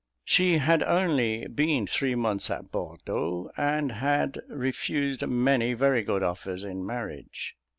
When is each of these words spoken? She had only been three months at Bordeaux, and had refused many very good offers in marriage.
She 0.25 0.57
had 0.57 0.81
only 0.81 1.45
been 1.45 1.85
three 1.85 2.15
months 2.15 2.49
at 2.49 2.71
Bordeaux, 2.71 3.51
and 3.55 3.91
had 3.91 4.41
refused 4.49 5.23
many 5.27 5.75
very 5.75 6.01
good 6.01 6.23
offers 6.23 6.63
in 6.63 6.83
marriage. 6.87 7.55